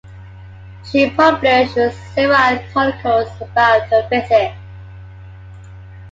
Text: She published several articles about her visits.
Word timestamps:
She 0.83 1.11
published 1.11 1.75
several 1.75 2.33
articles 2.33 3.27
about 3.39 3.87
her 3.89 4.07
visits. 4.09 4.57